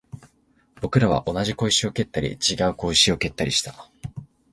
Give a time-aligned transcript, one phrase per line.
[0.81, 3.91] 僕らは同じ小石を蹴ったり、違う小石を蹴ったりした